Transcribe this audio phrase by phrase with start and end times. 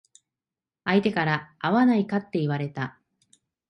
[0.83, 2.97] 相手から会わないかって言われた。